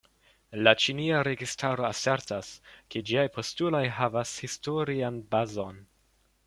La 0.67 0.71
ĉinia 0.83 1.19
registaro 1.27 1.85
asertas, 1.89 2.49
ke 2.95 3.05
ĝiaj 3.11 3.27
postuloj 3.37 3.83
havas 4.01 4.37
historian 4.47 5.23
bazon. 5.37 5.85